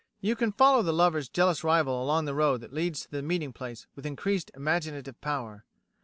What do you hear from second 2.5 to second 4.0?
that leads to the meeting place